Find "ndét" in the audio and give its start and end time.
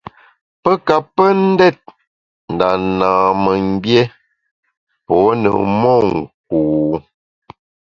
1.47-1.79